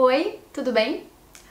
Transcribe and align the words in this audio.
Oi, 0.00 0.38
tudo 0.52 0.70
bem? 0.70 1.02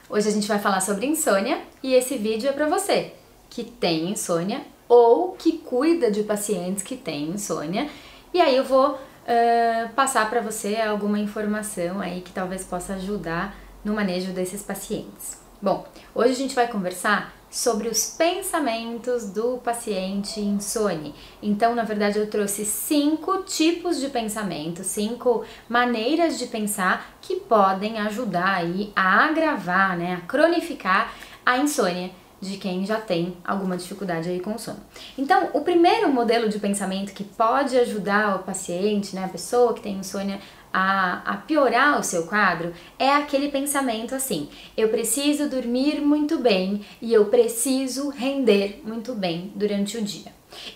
Hoje 0.08 0.26
a 0.26 0.32
gente 0.32 0.48
vai 0.48 0.58
falar 0.58 0.80
sobre 0.80 1.04
insônia 1.04 1.60
e 1.82 1.92
esse 1.92 2.16
vídeo 2.16 2.48
é 2.48 2.52
para 2.54 2.64
você 2.64 3.12
que 3.50 3.62
tem 3.62 4.10
insônia 4.10 4.62
ou 4.88 5.32
que 5.32 5.58
cuida 5.58 6.10
de 6.10 6.22
pacientes 6.22 6.82
que 6.82 6.96
têm 6.96 7.28
insônia. 7.28 7.90
E 8.32 8.40
aí 8.40 8.56
eu 8.56 8.64
vou 8.64 8.92
uh, 8.92 9.88
passar 9.94 10.30
para 10.30 10.40
você 10.40 10.76
alguma 10.76 11.18
informação 11.18 12.00
aí 12.00 12.22
que 12.22 12.32
talvez 12.32 12.64
possa 12.64 12.94
ajudar 12.94 13.54
no 13.84 13.92
manejo 13.92 14.32
desses 14.32 14.62
pacientes. 14.62 15.38
Bom, 15.60 15.86
hoje 16.14 16.30
a 16.30 16.36
gente 16.36 16.54
vai 16.54 16.68
conversar 16.68 17.34
sobre 17.50 17.88
os 17.88 18.10
pensamentos 18.10 19.30
do 19.30 19.58
paciente 19.58 20.40
insone. 20.40 21.14
Então, 21.42 21.74
na 21.74 21.82
verdade, 21.82 22.18
eu 22.18 22.28
trouxe 22.28 22.64
cinco 22.64 23.42
tipos 23.42 23.98
de 23.98 24.08
pensamento, 24.08 24.84
cinco 24.84 25.44
maneiras 25.68 26.38
de 26.38 26.46
pensar 26.46 27.16
que 27.20 27.36
podem 27.36 27.98
ajudar 27.98 28.56
aí 28.56 28.92
a 28.94 29.24
agravar, 29.26 29.96
né, 29.96 30.14
a 30.14 30.26
cronificar 30.26 31.14
a 31.44 31.58
insônia 31.58 32.10
de 32.40 32.56
quem 32.56 32.86
já 32.86 33.00
tem 33.00 33.36
alguma 33.44 33.76
dificuldade 33.76 34.28
aí 34.28 34.38
com 34.38 34.54
o 34.54 34.58
sono. 34.58 34.78
Então, 35.16 35.50
o 35.54 35.62
primeiro 35.62 36.08
modelo 36.08 36.48
de 36.48 36.58
pensamento 36.58 37.12
que 37.12 37.24
pode 37.24 37.76
ajudar 37.76 38.36
o 38.36 38.38
paciente, 38.40 39.14
né, 39.16 39.24
a 39.24 39.28
pessoa 39.28 39.74
que 39.74 39.80
tem 39.80 39.96
insônia 39.96 40.38
a, 40.72 41.22
a 41.24 41.36
piorar 41.36 41.98
o 41.98 42.02
seu 42.02 42.26
quadro 42.26 42.72
é 42.98 43.10
aquele 43.10 43.48
pensamento 43.48 44.14
assim: 44.14 44.48
eu 44.76 44.88
preciso 44.88 45.48
dormir 45.48 46.00
muito 46.00 46.38
bem 46.38 46.84
e 47.00 47.12
eu 47.12 47.26
preciso 47.26 48.08
render 48.10 48.82
muito 48.84 49.14
bem 49.14 49.52
durante 49.54 49.96
o 49.96 50.02
dia. 50.02 50.32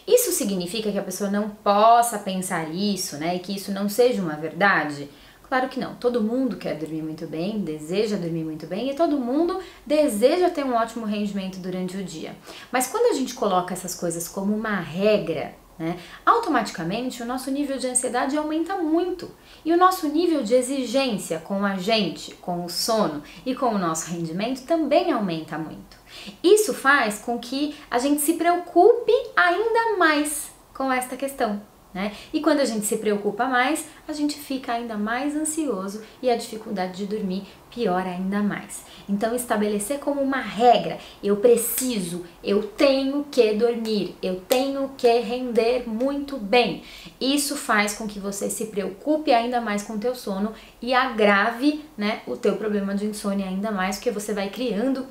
Isso 0.06 0.33
significa 0.33 0.92
que 0.92 0.98
a 0.98 1.02
pessoa 1.02 1.30
não 1.30 1.48
possa 1.48 2.19
pensar 2.19 2.73
isso, 2.73 3.16
né? 3.16 3.36
E 3.36 3.38
que 3.38 3.55
isso 3.55 3.73
não 3.73 3.88
seja 3.88 4.20
uma 4.20 4.36
verdade? 4.36 5.09
Claro 5.52 5.69
que 5.69 5.78
não. 5.78 5.95
Todo 5.97 6.22
mundo 6.22 6.56
quer 6.56 6.78
dormir 6.78 7.02
muito 7.02 7.27
bem, 7.27 7.61
deseja 7.61 8.16
dormir 8.16 8.42
muito 8.42 8.66
bem 8.66 8.91
e 8.91 8.95
todo 8.95 9.19
mundo 9.19 9.61
deseja 9.84 10.48
ter 10.48 10.64
um 10.64 10.74
ótimo 10.74 11.05
rendimento 11.05 11.58
durante 11.58 11.95
o 11.97 12.02
dia. 12.02 12.34
Mas 12.70 12.86
quando 12.86 13.12
a 13.12 13.19
gente 13.19 13.34
coloca 13.34 13.74
essas 13.74 13.95
coisas 13.95 14.27
como 14.27 14.55
uma 14.55 14.80
regra, 14.80 15.55
né, 15.83 15.98
automaticamente 16.25 17.25
o 17.25 17.27
nosso 17.27 17.50
nível 17.50 17.77
de 17.77 17.88
ansiedade 17.88 18.36
aumenta 18.36 18.77
muito 18.77 19.28
e 19.64 19.72
o 19.72 19.77
nosso 19.77 20.06
nível 20.06 20.44
de 20.44 20.55
exigência 20.55 21.41
com 21.41 21.64
a 21.64 21.77
gente, 21.77 22.34
com 22.36 22.64
o 22.64 22.70
sono 22.70 23.20
e 23.44 23.52
com 23.52 23.74
o 23.74 23.78
nosso 23.78 24.08
rendimento 24.08 24.64
também 24.64 25.11
aumenta 25.11 25.58
muito. 25.58 25.97
Isso 26.42 26.72
faz 26.72 27.19
com 27.19 27.36
que 27.36 27.74
a 27.91 27.98
gente 27.98 28.20
se 28.20 28.34
preocupe 28.34 29.12
ainda 29.34 29.97
mais 29.98 30.52
com 30.72 30.92
esta 30.92 31.16
questão. 31.16 31.72
Né? 31.95 32.12
E 32.33 32.41
quando 32.41 32.61
a 32.61 32.65
gente 32.65 32.87
se 32.87 32.97
preocupa 32.97 33.45
mais, 33.47 33.87
a 34.09 34.12
gente 34.15 34.39
fica 34.39 34.73
ainda 34.73 34.97
mais 34.97 35.37
ansioso 35.37 36.03
e 36.23 36.31
a 36.31 36.37
dificuldade 36.37 36.97
de 36.97 37.07
dormir 37.07 37.45
piora 37.71 38.11
ainda 38.11 38.43
mais. 38.43 38.85
Então, 39.09 39.35
estabelecer 39.35 39.98
como 39.98 40.20
uma 40.23 40.41
regra: 40.41 40.98
eu 41.23 41.37
preciso, 41.37 42.25
eu 42.43 42.63
tenho 42.63 43.27
que 43.31 43.53
dormir, 43.55 44.17
eu 44.23 44.41
tenho 44.41 44.91
que 44.97 45.20
render 45.20 45.87
muito 45.87 46.39
bem. 46.39 46.83
Isso 47.20 47.57
faz 47.57 47.95
com 47.95 48.07
que 48.07 48.19
você 48.19 48.48
se 48.48 48.67
preocupe 48.67 49.33
ainda 49.33 49.61
mais 49.61 49.83
com 49.83 49.95
o 49.95 49.98
teu 49.98 50.15
sono 50.15 50.53
e 50.81 50.95
agrave, 50.95 51.85
né, 51.97 52.23
o 52.27 52.37
teu 52.37 52.57
problema 52.57 52.95
de 52.95 53.07
insônia 53.07 53.47
ainda 53.47 53.70
mais, 53.70 53.97
porque 53.97 54.11
você 54.11 54.33
vai 54.33 54.48
criando 54.48 55.07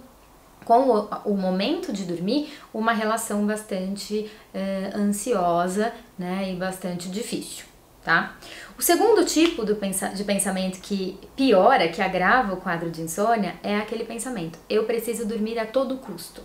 com 0.66 0.90
o, 0.90 1.08
o, 1.26 1.38
momento 1.38 1.92
de 1.92 2.06
dormir 2.06 2.54
uma 2.73 2.94
relação 2.94 3.45
bastante 3.45 4.30
uh, 4.54 4.98
ansiosa 4.98 5.92
né, 6.18 6.52
e 6.52 6.56
bastante 6.56 7.09
difícil. 7.09 7.66
Tá? 8.03 8.36
O 8.80 8.81
segundo 8.81 9.23
tipo 9.26 9.64
pensa 9.76 10.09
de 10.09 10.23
pensamento 10.23 10.81
que 10.81 11.20
piora, 11.36 11.88
que 11.88 12.02
agrava 12.02 12.53
o 12.53 12.58
quadro 12.58 12.90
de 12.90 13.02
insônia, 13.02 13.56
é 13.62 13.78
aquele 13.78 14.03
pensamento: 14.03 14.58
eu 14.68 14.86
preciso 14.86 15.28
dormir 15.28 15.59
a 15.59 15.66
todo 15.66 15.98
custo. 15.98 16.44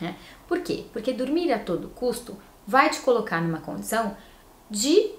Né? 0.00 0.16
Por 0.48 0.60
quê? 0.60 0.84
Porque 0.92 1.12
dormir 1.12 1.52
a 1.52 1.58
todo 1.58 1.88
custo 1.88 2.36
vai 2.66 2.90
te 2.90 3.00
colocar 3.00 3.40
numa 3.40 3.60
condição 3.60 4.16
de, 4.70 5.12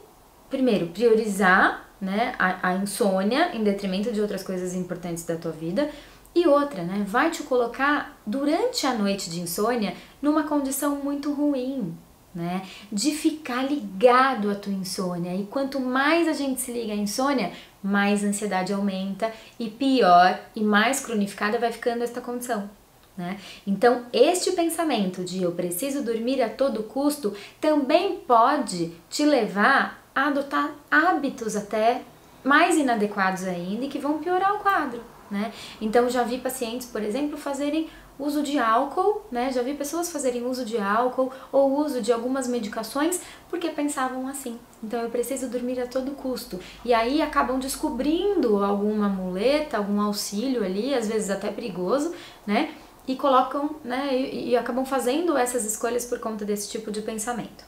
primeiro, 0.50 0.88
priorizar 0.88 1.90
né, 2.00 2.34
a, 2.38 2.70
a 2.70 2.76
insônia 2.76 3.56
em 3.56 3.64
detrimento 3.64 4.12
de 4.12 4.22
outras 4.22 4.44
coisas 4.44 4.74
importantes 4.74 5.24
da 5.24 5.36
tua 5.36 5.52
vida, 5.52 5.90
e 6.34 6.48
outra, 6.48 6.84
né, 6.84 7.04
vai 7.08 7.32
te 7.32 7.44
colocar 7.44 8.18
durante 8.26 8.86
a 8.86 8.94
noite 8.94 9.30
de 9.30 9.42
insônia 9.42 9.96
numa 10.22 10.44
condição 10.44 10.96
muito 10.96 11.34
ruim, 11.34 11.98
né, 12.34 12.62
de 12.92 13.12
ficar 13.12 13.64
ligado 13.64 14.50
à 14.50 14.56
tua 14.56 14.72
insônia. 14.72 15.36
E 15.36 15.46
quanto 15.46 15.80
mais 15.80 16.28
a 16.28 16.34
gente 16.34 16.62
se 16.62 16.72
liga 16.72 16.94
à 16.94 16.96
insônia, 16.96 17.52
mais 17.82 18.24
a 18.24 18.28
ansiedade 18.28 18.72
aumenta 18.72 19.32
e 19.60 19.70
pior 19.70 20.40
e 20.56 20.62
mais 20.62 21.00
cronificada 21.00 21.58
vai 21.58 21.72
ficando 21.72 22.04
esta 22.04 22.22
condição. 22.22 22.70
Né? 23.18 23.38
Então, 23.68 24.06
este 24.14 24.52
pensamento 24.54 25.26
de 25.26 25.44
eu 25.44 25.52
preciso 25.52 26.04
dormir 26.04 26.42
a 26.42 26.48
todo 26.48 26.84
custo 26.84 27.36
também 27.60 28.18
pode 28.18 28.94
te 29.10 29.26
levar 29.26 30.02
a 30.16 30.28
adotar 30.28 30.72
hábitos 30.90 31.56
até 31.56 32.02
mais 32.46 32.78
inadequados 32.78 33.44
ainda 33.44 33.84
e 33.84 33.90
que 33.90 34.00
vão 34.00 34.20
piorar 34.20 34.56
o 34.56 34.60
quadro 34.60 35.02
né? 35.30 35.52
Então 35.80 36.10
já 36.10 36.24
vi 36.24 36.38
pacientes, 36.38 36.88
por 36.88 37.02
exemplo, 37.04 37.38
fazerem 37.38 37.90
uso 38.20 38.44
de 38.44 38.60
álcool, 38.60 39.22
né? 39.32 39.52
Já 39.52 39.62
vi 39.62 39.74
pessoas 39.74 40.12
fazerem 40.12 40.46
uso 40.46 40.66
de 40.66 40.78
álcool 40.78 41.32
ou 41.52 41.80
uso 41.80 42.02
de 42.02 42.12
algumas 42.12 42.48
medicações 42.48 43.22
porque 43.50 43.70
pensavam 43.70 44.28
assim. 44.28 44.60
Então 44.84 45.02
eu 45.02 45.10
preciso 45.10 45.48
dormir 45.48 45.80
a 45.80 45.88
todo 45.88 46.12
custo. 46.12 46.60
E 46.84 46.94
aí 46.94 47.22
acabam 47.22 47.58
descobrindo 47.58 48.64
alguma 48.64 49.08
muleta, 49.08 49.78
algum 49.78 50.02
auxílio 50.02 50.64
ali, 50.64 50.94
às 50.94 51.08
vezes 51.08 51.30
até 51.30 51.50
perigoso, 51.50 52.14
né? 52.46 52.74
E 53.08 53.16
colocam, 53.16 53.76
né? 53.84 54.14
E, 54.14 54.50
e 54.50 54.58
acabam 54.58 54.86
fazendo 54.86 55.38
essas 55.38 55.66
escolhas 55.66 56.06
por 56.06 56.20
conta 56.20 56.44
desse 56.44 56.70
tipo 56.70 56.92
de 56.92 57.02
pensamento. 57.02 57.64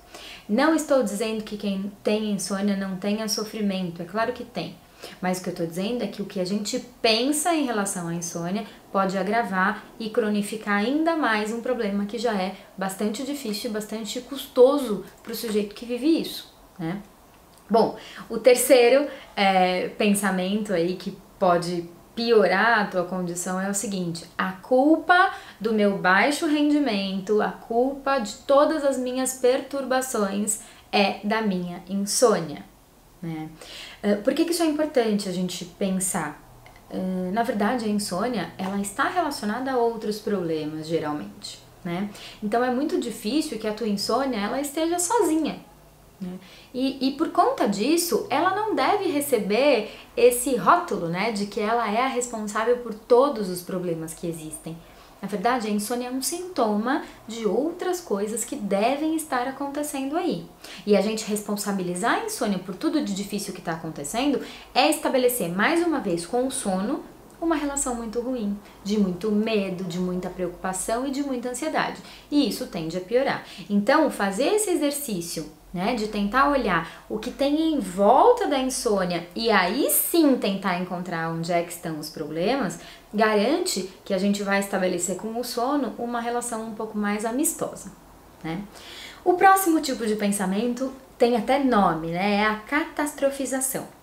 Não 0.47 0.75
estou 0.75 1.01
dizendo 1.01 1.43
que 1.43 1.55
quem 1.55 1.91
tem 2.03 2.31
insônia 2.31 2.75
não 2.75 2.97
tenha 2.97 3.27
sofrimento, 3.29 4.01
é 4.01 4.05
claro 4.05 4.33
que 4.33 4.43
tem. 4.43 4.75
Mas 5.21 5.39
o 5.39 5.43
que 5.43 5.49
eu 5.49 5.53
estou 5.53 5.67
dizendo 5.67 6.03
é 6.03 6.07
que 6.07 6.21
o 6.21 6.25
que 6.25 6.39
a 6.39 6.45
gente 6.45 6.79
pensa 7.01 7.53
em 7.53 7.65
relação 7.65 8.07
à 8.07 8.13
insônia 8.13 8.65
pode 8.91 9.17
agravar 9.17 9.85
e 9.99 10.09
cronificar 10.09 10.77
ainda 10.77 11.15
mais 11.15 11.51
um 11.51 11.61
problema 11.61 12.05
que 12.05 12.17
já 12.17 12.33
é 12.33 12.55
bastante 12.77 13.23
difícil 13.23 13.69
e 13.69 13.73
bastante 13.73 14.19
custoso 14.21 15.05
para 15.23 15.31
o 15.31 15.35
sujeito 15.35 15.75
que 15.75 15.85
vive 15.85 16.21
isso, 16.21 16.53
né? 16.77 17.01
Bom, 17.69 17.95
o 18.29 18.37
terceiro 18.37 19.07
é, 19.33 19.87
pensamento 19.89 20.73
aí 20.73 20.97
que 20.97 21.17
pode 21.39 21.89
piorar 22.13 22.79
a 22.81 22.85
tua 22.85 23.05
condição 23.05 23.59
é 23.59 23.69
o 23.69 23.73
seguinte: 23.73 24.25
a 24.37 24.51
culpa 24.51 25.31
do 25.59 25.73
meu 25.73 25.97
baixo 25.97 26.45
rendimento, 26.45 27.41
a 27.41 27.49
culpa 27.49 28.19
de 28.19 28.33
todas 28.39 28.83
as 28.83 28.97
minhas 28.97 29.35
perturbações 29.35 30.59
é 30.91 31.19
da 31.23 31.41
minha 31.41 31.81
insônia. 31.87 32.70
Né? 33.21 33.49
Uh, 34.03 34.21
por 34.23 34.33
que, 34.33 34.45
que 34.45 34.51
isso 34.51 34.63
é 34.63 34.65
importante 34.65 35.29
a 35.29 35.31
gente 35.31 35.65
pensar? 35.65 36.41
Uh, 36.89 37.31
na 37.31 37.43
verdade, 37.43 37.85
a 37.85 37.87
insônia 37.87 38.51
ela 38.57 38.79
está 38.81 39.07
relacionada 39.07 39.71
a 39.71 39.77
outros 39.77 40.19
problemas, 40.19 40.87
geralmente. 40.87 41.59
Né? 41.83 42.09
Então 42.43 42.63
é 42.63 42.71
muito 42.71 42.99
difícil 42.99 43.57
que 43.57 43.67
a 43.67 43.73
tua 43.73 43.87
insônia 43.87 44.37
ela 44.37 44.59
esteja 44.59 44.99
sozinha. 44.99 45.59
Né? 46.19 46.37
E, 46.73 47.07
e 47.07 47.11
por 47.13 47.29
conta 47.29 47.67
disso, 47.67 48.27
ela 48.29 48.55
não 48.55 48.75
deve 48.75 49.05
receber 49.05 49.91
esse 50.15 50.55
rótulo 50.55 51.07
né, 51.07 51.31
de 51.31 51.47
que 51.47 51.59
ela 51.59 51.91
é 51.91 52.03
a 52.03 52.07
responsável 52.07 52.77
por 52.77 52.93
todos 52.93 53.49
os 53.49 53.61
problemas 53.61 54.13
que 54.13 54.27
existem. 54.27 54.77
Na 55.21 55.27
verdade, 55.27 55.67
a 55.67 55.71
insônia 55.71 56.07
é 56.07 56.11
um 56.11 56.21
sintoma 56.21 57.03
de 57.27 57.45
outras 57.45 58.01
coisas 58.01 58.43
que 58.43 58.55
devem 58.55 59.15
estar 59.15 59.47
acontecendo 59.47 60.17
aí. 60.17 60.45
E 60.85 60.97
a 60.97 61.01
gente 61.01 61.25
responsabilizar 61.25 62.21
a 62.21 62.25
insônia 62.25 62.57
por 62.57 62.75
tudo 62.75 63.03
de 63.03 63.13
difícil 63.13 63.53
que 63.53 63.59
está 63.59 63.73
acontecendo 63.73 64.41
é 64.73 64.89
estabelecer 64.89 65.49
mais 65.49 65.85
uma 65.85 65.99
vez 65.99 66.25
com 66.25 66.47
o 66.47 66.51
sono 66.51 67.03
uma 67.39 67.55
relação 67.55 67.95
muito 67.95 68.21
ruim, 68.21 68.57
de 68.83 68.99
muito 68.99 69.31
medo, 69.31 69.83
de 69.83 69.99
muita 69.99 70.29
preocupação 70.29 71.07
e 71.07 71.11
de 71.11 71.23
muita 71.23 71.49
ansiedade. 71.49 71.99
E 72.29 72.47
isso 72.47 72.67
tende 72.67 72.97
a 72.97 73.01
piorar. 73.01 73.43
Então, 73.67 74.11
fazer 74.11 74.53
esse 74.53 74.69
exercício 74.69 75.49
né? 75.73 75.95
De 75.95 76.07
tentar 76.07 76.49
olhar 76.49 77.05
o 77.09 77.17
que 77.17 77.31
tem 77.31 77.73
em 77.73 77.79
volta 77.79 78.47
da 78.47 78.59
insônia 78.59 79.27
e 79.35 79.49
aí 79.49 79.89
sim 79.89 80.35
tentar 80.37 80.79
encontrar 80.79 81.29
onde 81.31 81.51
é 81.51 81.63
que 81.63 81.71
estão 81.71 81.99
os 81.99 82.09
problemas, 82.09 82.79
garante 83.13 83.91
que 84.03 84.13
a 84.13 84.17
gente 84.17 84.43
vai 84.43 84.59
estabelecer 84.59 85.17
com 85.17 85.39
o 85.39 85.43
sono 85.43 85.93
uma 85.97 86.19
relação 86.19 86.63
um 86.67 86.73
pouco 86.73 86.97
mais 86.97 87.25
amistosa, 87.25 87.91
né? 88.43 88.61
O 89.23 89.33
próximo 89.33 89.81
tipo 89.81 90.05
de 90.05 90.15
pensamento 90.15 90.91
tem 91.17 91.37
até 91.37 91.59
nome, 91.59 92.07
né? 92.07 92.35
É 92.35 92.45
a 92.45 92.55
catastrofização. 92.55 94.00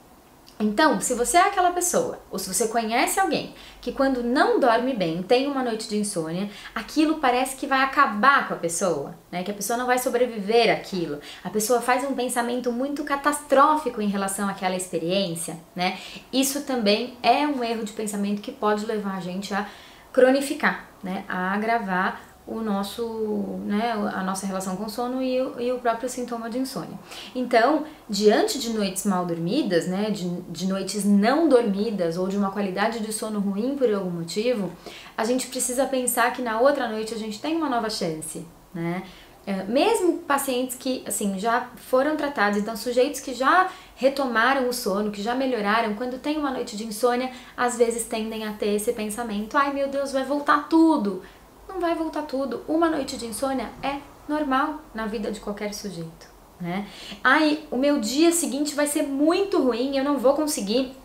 Então, 0.60 1.00
se 1.00 1.14
você 1.14 1.36
é 1.36 1.42
aquela 1.42 1.70
pessoa, 1.70 2.18
ou 2.30 2.38
se 2.38 2.52
você 2.52 2.66
conhece 2.66 3.20
alguém 3.20 3.54
que 3.80 3.92
quando 3.92 4.24
não 4.24 4.58
dorme 4.58 4.92
bem, 4.92 5.22
tem 5.22 5.46
uma 5.46 5.62
noite 5.62 5.88
de 5.88 5.96
insônia, 5.96 6.50
aquilo 6.74 7.18
parece 7.18 7.54
que 7.54 7.66
vai 7.66 7.80
acabar 7.80 8.48
com 8.48 8.54
a 8.54 8.56
pessoa, 8.56 9.14
né? 9.30 9.44
Que 9.44 9.52
a 9.52 9.54
pessoa 9.54 9.76
não 9.76 9.86
vai 9.86 9.98
sobreviver 9.98 10.72
àquilo. 10.72 11.20
A 11.44 11.50
pessoa 11.50 11.80
faz 11.80 12.02
um 12.02 12.14
pensamento 12.14 12.72
muito 12.72 13.04
catastrófico 13.04 14.02
em 14.02 14.08
relação 14.08 14.48
àquela 14.48 14.74
experiência, 14.74 15.56
né? 15.76 15.96
Isso 16.32 16.62
também 16.62 17.16
é 17.22 17.46
um 17.46 17.62
erro 17.62 17.84
de 17.84 17.92
pensamento 17.92 18.42
que 18.42 18.50
pode 18.50 18.84
levar 18.84 19.16
a 19.16 19.20
gente 19.20 19.54
a 19.54 19.64
cronificar, 20.12 20.88
né? 21.04 21.24
A 21.28 21.54
agravar 21.54 22.20
o 22.48 22.62
nosso, 22.62 23.60
né, 23.66 23.92
a 23.92 24.24
nossa 24.24 24.46
relação 24.46 24.74
com 24.74 24.86
o 24.86 24.88
sono 24.88 25.22
e 25.22 25.38
o, 25.38 25.60
e 25.60 25.70
o 25.70 25.78
próprio 25.78 26.08
sintoma 26.08 26.48
de 26.48 26.58
insônia. 26.58 26.98
Então, 27.34 27.84
diante 28.08 28.58
de 28.58 28.70
noites 28.70 29.04
mal 29.04 29.26
dormidas, 29.26 29.86
né, 29.86 30.10
de, 30.10 30.26
de 30.48 30.66
noites 30.66 31.04
não 31.04 31.46
dormidas 31.46 32.16
ou 32.16 32.26
de 32.26 32.38
uma 32.38 32.50
qualidade 32.50 33.00
de 33.00 33.12
sono 33.12 33.38
ruim 33.38 33.76
por 33.76 33.92
algum 33.92 34.10
motivo, 34.10 34.72
a 35.14 35.24
gente 35.24 35.46
precisa 35.48 35.84
pensar 35.84 36.32
que 36.32 36.40
na 36.40 36.58
outra 36.58 36.88
noite 36.88 37.12
a 37.12 37.18
gente 37.18 37.38
tem 37.38 37.54
uma 37.54 37.68
nova 37.68 37.90
chance, 37.90 38.46
né? 38.72 39.02
É, 39.46 39.64
mesmo 39.64 40.18
pacientes 40.18 40.76
que 40.76 41.02
assim 41.06 41.38
já 41.38 41.70
foram 41.76 42.16
tratados, 42.16 42.58
então 42.58 42.76
sujeitos 42.76 43.18
que 43.18 43.32
já 43.32 43.70
retomaram 43.96 44.68
o 44.68 44.74
sono, 44.74 45.10
que 45.10 45.22
já 45.22 45.34
melhoraram, 45.34 45.94
quando 45.94 46.18
tem 46.18 46.36
uma 46.36 46.50
noite 46.50 46.76
de 46.76 46.84
insônia, 46.84 47.30
às 47.56 47.78
vezes 47.78 48.04
tendem 48.04 48.46
a 48.46 48.52
ter 48.52 48.74
esse 48.74 48.92
pensamento: 48.92 49.56
ai 49.56 49.72
meu 49.72 49.88
Deus, 49.88 50.12
vai 50.12 50.22
voltar 50.22 50.68
tudo 50.68 51.22
não 51.68 51.80
vai 51.80 51.94
voltar 51.94 52.22
tudo. 52.22 52.64
Uma 52.66 52.88
noite 52.88 53.16
de 53.16 53.26
insônia 53.26 53.70
é 53.82 53.98
normal 54.28 54.80
na 54.94 55.06
vida 55.06 55.30
de 55.30 55.40
qualquer 55.40 55.72
sujeito, 55.72 56.28
né? 56.60 56.86
Ai, 57.22 57.64
o 57.70 57.76
meu 57.76 58.00
dia 58.00 58.32
seguinte 58.32 58.74
vai 58.74 58.86
ser 58.86 59.02
muito 59.02 59.62
ruim, 59.62 59.96
eu 59.96 60.04
não 60.04 60.18
vou 60.18 60.34
conseguir, 60.34 60.96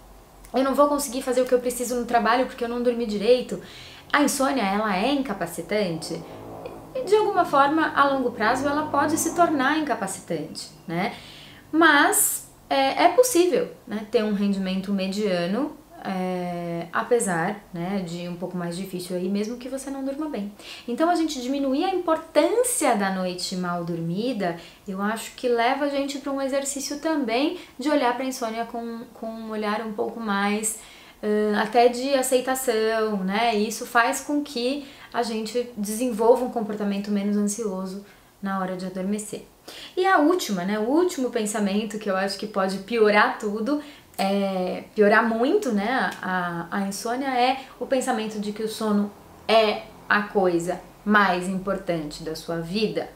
eu 0.53 0.63
não 0.63 0.73
vou 0.73 0.87
conseguir 0.87 1.21
fazer 1.21 1.41
o 1.41 1.45
que 1.45 1.53
eu 1.53 1.59
preciso 1.59 1.95
no 1.95 2.05
trabalho 2.05 2.45
porque 2.45 2.63
eu 2.63 2.69
não 2.69 2.81
dormi 2.81 3.05
direito. 3.05 3.61
A 4.11 4.23
insônia, 4.23 4.63
ela 4.63 4.95
é 4.95 5.11
incapacitante? 5.11 6.21
De 7.05 7.15
alguma 7.15 7.43
forma, 7.43 7.91
a 7.95 8.07
longo 8.09 8.31
prazo, 8.31 8.67
ela 8.67 8.87
pode 8.87 9.17
se 9.17 9.35
tornar 9.35 9.79
incapacitante, 9.79 10.69
né? 10.87 11.15
Mas 11.71 12.47
é, 12.69 13.05
é 13.05 13.09
possível 13.09 13.71
né, 13.87 14.05
ter 14.11 14.23
um 14.23 14.33
rendimento 14.33 14.91
mediano 14.91 15.75
é, 16.03 16.87
apesar 16.91 17.63
né, 17.73 18.03
de 18.05 18.27
um 18.27 18.35
pouco 18.35 18.57
mais 18.57 18.75
difícil 18.75 19.15
aí, 19.15 19.29
mesmo 19.29 19.57
que 19.57 19.69
você 19.69 19.89
não 19.89 20.03
durma 20.03 20.27
bem. 20.27 20.51
Então 20.87 21.09
a 21.09 21.15
gente 21.15 21.41
diminuir 21.41 21.85
a 21.85 21.95
importância 21.95 22.95
da 22.95 23.09
noite 23.09 23.55
mal 23.55 23.85
dormida, 23.85 24.57
eu 24.87 25.01
acho 25.01 25.33
que 25.35 25.47
leva 25.47 25.85
a 25.85 25.89
gente 25.89 26.19
para 26.19 26.31
um 26.31 26.41
exercício 26.41 26.99
também 26.99 27.57
de 27.79 27.89
olhar 27.89 28.13
para 28.15 28.23
a 28.23 28.27
insônia 28.27 28.65
com, 28.65 29.05
com 29.13 29.27
um 29.27 29.51
olhar 29.51 29.81
um 29.81 29.93
pouco 29.93 30.19
mais 30.19 30.79
uh, 31.23 31.57
até 31.61 31.87
de 31.87 32.13
aceitação, 32.13 33.17
né? 33.23 33.55
E 33.55 33.67
isso 33.67 33.85
faz 33.85 34.19
com 34.19 34.43
que 34.43 34.85
a 35.13 35.23
gente 35.23 35.69
desenvolva 35.77 36.43
um 36.43 36.49
comportamento 36.49 37.09
menos 37.11 37.37
ansioso 37.37 38.05
na 38.41 38.59
hora 38.59 38.75
de 38.75 38.85
adormecer. 38.85 39.45
E 39.95 40.05
a 40.05 40.17
última, 40.17 40.65
né? 40.65 40.77
O 40.77 40.83
último 40.83 41.29
pensamento 41.29 41.97
que 41.97 42.09
eu 42.09 42.17
acho 42.17 42.37
que 42.37 42.45
pode 42.45 42.79
piorar 42.79 43.39
tudo 43.39 43.81
é, 44.17 44.83
piorar 44.95 45.27
muito 45.27 45.71
né, 45.71 46.11
a, 46.21 46.67
a 46.69 46.81
insônia 46.81 47.27
é 47.27 47.61
o 47.79 47.85
pensamento 47.85 48.39
de 48.39 48.51
que 48.51 48.63
o 48.63 48.67
sono 48.67 49.11
é 49.47 49.83
a 50.07 50.23
coisa 50.23 50.79
mais 51.03 51.47
importante 51.47 52.23
da 52.23 52.35
sua 52.35 52.57
vida. 52.57 53.09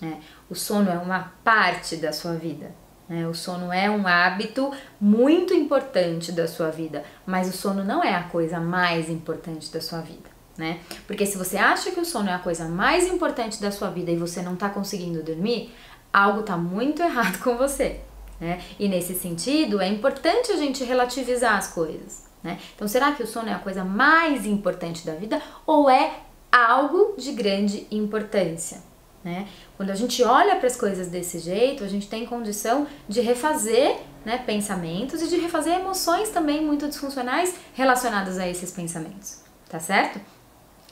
Né? 0.00 0.20
O 0.48 0.54
sono 0.54 0.90
é 0.90 0.98
uma 0.98 1.32
parte 1.42 1.96
da 1.96 2.12
sua 2.12 2.34
vida. 2.34 2.72
Né? 3.08 3.26
O 3.26 3.34
sono 3.34 3.72
é 3.72 3.90
um 3.90 4.06
hábito 4.06 4.70
muito 5.00 5.54
importante 5.54 6.30
da 6.30 6.46
sua 6.46 6.70
vida, 6.70 7.04
mas 7.26 7.48
o 7.48 7.52
sono 7.52 7.82
não 7.82 8.04
é 8.04 8.14
a 8.14 8.24
coisa 8.24 8.60
mais 8.60 9.08
importante 9.08 9.72
da 9.72 9.80
sua 9.80 10.00
vida. 10.00 10.28
Né? 10.56 10.80
Porque 11.06 11.24
se 11.24 11.38
você 11.38 11.56
acha 11.56 11.90
que 11.90 12.00
o 12.00 12.04
sono 12.04 12.28
é 12.28 12.34
a 12.34 12.38
coisa 12.38 12.66
mais 12.66 13.06
importante 13.06 13.60
da 13.60 13.70
sua 13.70 13.90
vida 13.90 14.10
e 14.10 14.16
você 14.16 14.42
não 14.42 14.54
está 14.54 14.68
conseguindo 14.68 15.22
dormir, 15.22 15.74
algo 16.12 16.40
está 16.40 16.56
muito 16.56 17.00
errado 17.02 17.38
com 17.38 17.56
você. 17.56 18.00
Né? 18.40 18.60
E 18.78 18.88
nesse 18.88 19.14
sentido, 19.14 19.80
é 19.80 19.88
importante 19.88 20.52
a 20.52 20.56
gente 20.56 20.84
relativizar 20.84 21.56
as 21.56 21.68
coisas. 21.68 22.26
Né? 22.42 22.58
Então, 22.74 22.86
será 22.86 23.12
que 23.12 23.22
o 23.22 23.26
sono 23.26 23.48
é 23.48 23.52
a 23.52 23.58
coisa 23.58 23.84
mais 23.84 24.46
importante 24.46 25.04
da 25.04 25.14
vida 25.14 25.42
ou 25.66 25.90
é 25.90 26.20
algo 26.52 27.14
de 27.18 27.32
grande 27.32 27.86
importância? 27.90 28.82
Né? 29.24 29.48
Quando 29.76 29.90
a 29.90 29.94
gente 29.94 30.22
olha 30.22 30.56
para 30.56 30.68
as 30.68 30.76
coisas 30.76 31.08
desse 31.08 31.40
jeito, 31.40 31.82
a 31.82 31.88
gente 31.88 32.08
tem 32.08 32.24
condição 32.24 32.86
de 33.08 33.20
refazer 33.20 33.96
né, 34.24 34.38
pensamentos 34.38 35.20
e 35.20 35.28
de 35.28 35.36
refazer 35.36 35.74
emoções 35.74 36.30
também 36.30 36.64
muito 36.64 36.86
disfuncionais 36.88 37.54
relacionadas 37.74 38.38
a 38.38 38.48
esses 38.48 38.70
pensamentos, 38.70 39.42
tá 39.68 39.80
certo? 39.80 40.20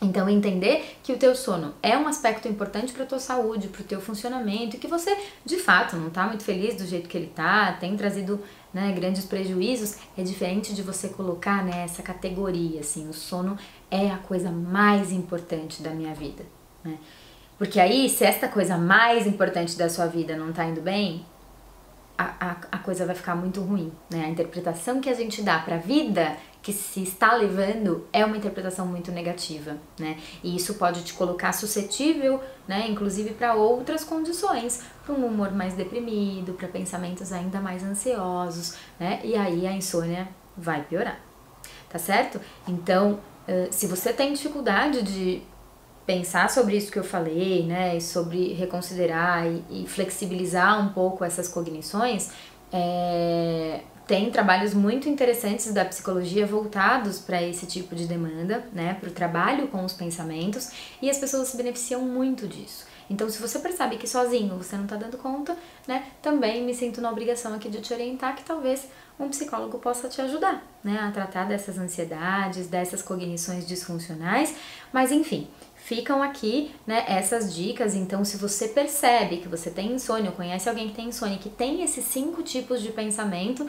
Então 0.01 0.29
entender 0.29 0.99
que 1.03 1.13
o 1.13 1.17
teu 1.17 1.35
sono 1.35 1.75
é 1.83 1.97
um 1.97 2.07
aspecto 2.07 2.47
importante 2.47 2.93
para 2.93 3.07
tua 3.07 3.19
saúde, 3.19 3.69
para 3.69 3.81
o 3.81 3.85
teu 3.85 3.99
funcionamento 3.99 4.77
e 4.77 4.79
que 4.79 4.87
você, 4.87 5.17
de 5.45 5.57
fato, 5.57 5.97
não 5.97 6.09
está 6.09 6.27
muito 6.27 6.45
feliz 6.45 6.75
do 6.75 6.85
jeito 6.85 7.09
que 7.09 7.17
ele 7.17 7.29
tá, 7.35 7.73
tem 7.81 7.97
trazido 7.97 8.39
né, 8.75 8.93
grandes 8.93 9.25
prejuízos, 9.25 9.97
é 10.17 10.23
diferente 10.23 10.75
de 10.75 10.83
você 10.83 11.09
colocar 11.09 11.65
nessa 11.65 12.03
né, 12.03 12.07
categoria, 12.07 12.81
assim, 12.81 13.09
o 13.09 13.15
sono 13.15 13.57
é 13.91 14.11
a 14.11 14.19
coisa 14.19 14.51
mais 14.51 15.11
importante 15.11 15.83
da 15.83 15.91
minha 15.91 16.13
vida, 16.13 16.45
né? 16.85 16.99
Porque 17.57 17.81
aí, 17.81 18.11
se 18.11 18.23
esta 18.23 18.49
coisa 18.49 18.77
mais 18.77 19.27
importante 19.27 19.79
da 19.79 19.89
sua 19.89 20.05
vida 20.05 20.37
não 20.37 20.51
está 20.51 20.67
indo 20.67 20.83
bem, 20.83 21.25
a, 22.19 22.25
a, 22.39 22.57
a 22.73 22.79
coisa 22.79 23.07
vai 23.07 23.15
ficar 23.15 23.35
muito 23.35 23.63
ruim, 23.63 23.91
né? 24.11 24.27
A 24.27 24.29
interpretação 24.29 25.01
que 25.01 25.09
a 25.09 25.15
gente 25.15 25.41
dá 25.41 25.59
para 25.59 25.77
a 25.77 25.79
vida 25.79 26.37
que 26.67 26.73
se 26.73 27.01
está 27.01 27.33
levando 27.33 28.09
é 28.13 28.25
uma 28.25 28.37
interpretação 28.37 28.85
muito 28.85 29.13
negativa, 29.13 29.77
né? 29.97 30.19
E 30.43 30.57
isso 30.57 30.75
pode 30.75 31.05
te 31.05 31.15
colocar 31.15 31.53
suscetível, 31.53 32.43
né, 32.67 32.89
inclusive 32.89 33.35
para 33.35 33.55
outras 33.55 34.03
condições, 34.03 34.83
para 35.05 35.15
um 35.15 35.25
humor 35.27 35.53
mais 35.53 35.75
deprimido, 35.75 36.55
para 36.55 36.67
pensamentos 36.67 37.33
ainda 37.33 37.61
mais 37.61 37.85
ansiosos, 37.85 38.75
né? 38.99 39.21
E 39.23 39.37
aí 39.37 39.65
a 39.65 39.71
insônia 39.71 40.27
vai 40.57 40.83
piorar. 40.83 41.21
Tá 41.89 42.01
certo? 42.01 42.41
Então, 42.67 43.21
se 43.71 43.87
você 43.87 44.13
tem 44.13 44.33
dificuldade 44.33 45.03
de 45.03 45.45
pensar 46.05 46.51
sobre 46.51 46.77
isso 46.77 46.91
que 46.91 46.99
eu 46.99 47.05
falei, 47.05 47.65
né, 47.65 47.97
e 47.97 48.01
sobre 48.01 48.55
reconsiderar 48.55 49.47
e, 49.47 49.65
e 49.71 49.87
flexibilizar 49.87 50.85
um 50.85 50.89
pouco 50.93 51.25
essas 51.25 51.47
cognições, 51.47 52.33
é, 52.73 53.83
tem 54.07 54.31
trabalhos 54.31 54.73
muito 54.73 55.09
interessantes 55.09 55.73
da 55.73 55.85
psicologia 55.85 56.47
voltados 56.47 57.19
para 57.19 57.43
esse 57.43 57.67
tipo 57.67 57.95
de 57.95 58.07
demanda, 58.07 58.65
né, 58.73 58.95
para 58.95 59.09
o 59.09 59.13
trabalho 59.13 59.69
com 59.69 59.85
os 59.85 59.93
pensamentos, 59.93 60.71
e 61.03 61.11
as 61.11 61.19
pessoas 61.19 61.49
se 61.49 61.57
beneficiam 61.57 62.01
muito 62.03 62.47
disso. 62.47 62.87
Então, 63.09 63.29
se 63.29 63.41
você 63.41 63.59
percebe 63.59 63.97
que 63.97 64.09
sozinho 64.09 64.57
você 64.57 64.77
não 64.77 64.85
está 64.85 64.97
dando 64.97 65.17
conta, 65.17 65.57
né, 65.87 66.07
também 66.23 66.65
me 66.65 66.75
sinto 66.75 67.01
na 67.01 67.11
obrigação 67.11 67.55
aqui 67.55 67.69
de 67.69 67.81
te 67.81 67.93
orientar 67.93 68.35
que 68.37 68.45
talvez 68.45 68.87
um 69.19 69.29
psicólogo 69.29 69.79
possa 69.79 70.09
te 70.09 70.21
ajudar, 70.21 70.65
né, 70.83 70.99
a 71.01 71.11
tratar 71.11 71.45
dessas 71.45 71.79
ansiedades, 71.79 72.67
dessas 72.67 73.03
cognições 73.03 73.67
disfuncionais, 73.67 74.55
mas 74.93 75.11
enfim, 75.11 75.49
ficam 75.87 76.21
aqui, 76.21 76.75
né, 76.85 77.05
essas 77.07 77.55
dicas. 77.55 77.95
Então, 77.95 78.25
se 78.25 78.37
você 78.37 78.67
percebe 78.67 79.37
que 79.37 79.47
você 79.47 79.71
tem 79.71 79.93
insônia, 79.93 80.31
ou 80.31 80.37
conhece 80.37 80.69
alguém 80.69 80.89
que 80.89 80.97
tem 80.97 81.09
insônia, 81.11 81.39
que 81.39 81.49
tem 81.49 81.85
esses 81.85 82.05
cinco 82.05 82.43
tipos 82.43 82.83
de 82.83 82.91
pensamento, 82.91 83.65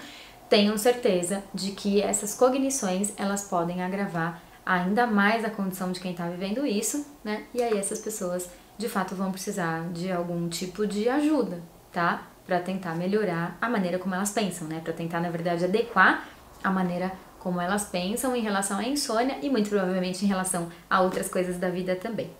tenham 0.49 0.75
certeza 0.79 1.43
de 1.53 1.73
que 1.73 2.01
essas 2.01 2.33
cognições 2.33 3.13
elas 3.17 3.43
podem 3.43 3.83
agravar 3.83 4.41
ainda 4.65 5.05
mais 5.05 5.45
a 5.45 5.51
condição 5.51 5.91
de 5.91 5.99
quem 5.99 6.11
está 6.11 6.27
vivendo 6.27 6.65
isso, 6.65 7.05
né? 7.23 7.43
E 7.53 7.61
aí 7.61 7.77
essas 7.77 7.99
pessoas 7.99 8.49
de 8.79 8.89
fato 8.89 9.13
vão 9.13 9.31
precisar 9.31 9.87
de 9.89 10.11
algum 10.11 10.49
tipo 10.49 10.87
de 10.87 11.07
ajuda, 11.07 11.61
tá? 11.91 12.23
Para 12.47 12.59
tentar 12.59 12.95
melhorar 12.95 13.55
a 13.61 13.69
maneira 13.69 13.99
como 13.99 14.15
elas 14.15 14.31
pensam, 14.31 14.67
né? 14.67 14.81
Para 14.83 14.93
tentar, 14.93 15.19
na 15.19 15.29
verdade, 15.29 15.65
adequar 15.65 16.27
a 16.63 16.71
maneira 16.71 17.11
como 17.39 17.61
elas 17.61 17.85
pensam 17.85 18.35
em 18.35 18.41
relação 18.41 18.79
à 18.79 18.83
insônia 18.83 19.37
e 19.41 19.49
muito 19.49 19.69
provavelmente 19.69 20.23
em 20.25 20.27
relação 20.27 20.69
a 20.89 21.01
outras 21.01 21.29
coisas 21.29 21.57
da 21.57 21.69
vida 21.69 21.95
também. 21.95 22.31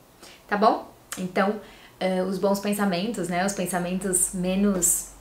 Tá 0.48 0.58
bom? 0.58 0.92
Então, 1.18 1.60
uh, 2.02 2.24
os 2.24 2.38
bons 2.38 2.60
pensamentos, 2.60 3.28
né? 3.28 3.46
Os 3.46 3.54
pensamentos 3.54 4.34
menos 4.34 5.12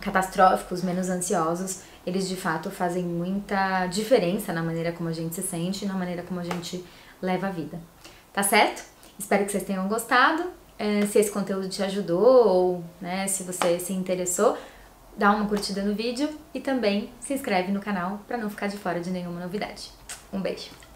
catastróficos, 0.00 0.82
menos 0.82 1.08
ansiosos, 1.08 1.82
eles 2.06 2.28
de 2.28 2.36
fato 2.36 2.70
fazem 2.70 3.02
muita 3.02 3.86
diferença 3.86 4.52
na 4.52 4.62
maneira 4.62 4.92
como 4.92 5.08
a 5.08 5.12
gente 5.12 5.34
se 5.34 5.42
sente 5.42 5.84
e 5.84 5.88
na 5.88 5.94
maneira 5.94 6.22
como 6.22 6.40
a 6.40 6.44
gente 6.44 6.84
leva 7.20 7.48
a 7.48 7.50
vida. 7.50 7.78
Tá 8.32 8.42
certo? 8.42 8.82
Espero 9.18 9.44
que 9.44 9.52
vocês 9.52 9.64
tenham 9.64 9.88
gostado. 9.88 10.44
É, 10.78 11.04
se 11.06 11.18
esse 11.18 11.30
conteúdo 11.30 11.68
te 11.68 11.82
ajudou 11.82 12.48
ou 12.48 12.84
né, 13.00 13.26
se 13.26 13.42
você 13.42 13.80
se 13.80 13.92
interessou, 13.92 14.56
dá 15.18 15.32
uma 15.32 15.46
curtida 15.46 15.82
no 15.82 15.94
vídeo 15.94 16.30
e 16.54 16.60
também 16.60 17.10
se 17.20 17.34
inscreve 17.34 17.72
no 17.72 17.80
canal 17.80 18.20
para 18.26 18.38
não 18.38 18.48
ficar 18.48 18.68
de 18.68 18.78
fora 18.78 19.00
de 19.00 19.10
nenhuma 19.10 19.40
novidade. 19.40 19.90
Um 20.32 20.40
beijo! 20.40 20.87